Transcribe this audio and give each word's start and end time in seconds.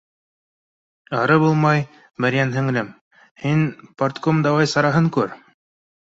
Ары 1.17 1.33
булмай, 1.41 1.83
Мәрйәм 2.25 2.53
һеңлем, 2.55 2.89
һин— 3.41 3.61
парткум, 4.01 4.39
давай, 4.47 4.71
сараһын 4.73 5.11
күр 5.19 5.37